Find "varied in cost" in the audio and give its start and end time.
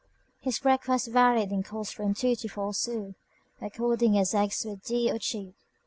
1.09-1.93